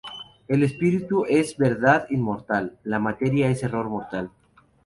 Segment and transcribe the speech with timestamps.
[0.47, 4.31] El Espíritu es Verdad inmortal; la materia es error mortal.